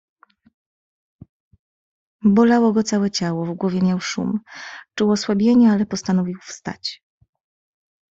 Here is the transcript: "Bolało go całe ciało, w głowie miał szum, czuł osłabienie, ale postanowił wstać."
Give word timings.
"Bolało 2.23 2.71
go 2.73 2.83
całe 2.83 3.11
ciało, 3.11 3.45
w 3.45 3.53
głowie 3.53 3.81
miał 3.81 3.99
szum, 3.99 4.39
czuł 4.95 5.11
osłabienie, 5.11 5.71
ale 5.71 5.85
postanowił 5.85 6.39
wstać." 6.41 7.03